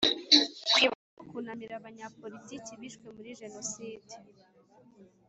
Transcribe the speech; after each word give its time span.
Kwibuka 0.73 1.09
no 1.15 1.23
kunamira 1.29 1.73
Abanyapolitiki 1.79 2.71
bishwe 2.81 3.05
muri 3.15 3.29
Jenoside 3.41 4.13